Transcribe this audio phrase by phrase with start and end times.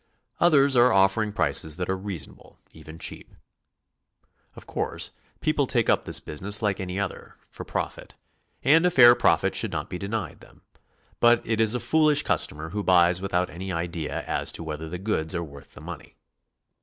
[0.39, 3.35] Others are offer'ing prices that are reasonable, even cheap.
[4.55, 8.15] Of course people take up this business like any other, for profit,
[8.63, 10.63] and a fair profit should not be denied them,
[11.19, 14.97] but it is a foolish customer who buys without any idea as to whether the
[14.97, 16.15] goods are worth the money.